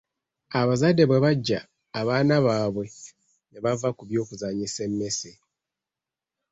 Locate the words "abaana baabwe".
1.99-2.85